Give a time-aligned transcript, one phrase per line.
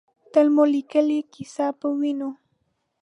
[0.31, 2.29] تل مو لیکلې، کیسه پۀ وینو